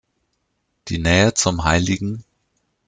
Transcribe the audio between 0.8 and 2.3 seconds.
Die Nähe zum Hl.